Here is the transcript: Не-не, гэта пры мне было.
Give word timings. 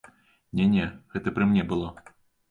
Не-не, 0.59 0.85
гэта 1.15 1.33
пры 1.35 1.47
мне 1.51 1.63
было. 1.75 1.91